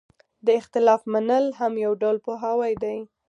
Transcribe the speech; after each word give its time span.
د 0.45 0.47
اختلاف 0.59 1.01
منل 1.13 1.45
هم 1.59 1.73
یو 1.85 1.93
ډول 2.01 2.17
پوهاوی 2.25 2.73
دی. 2.83 2.97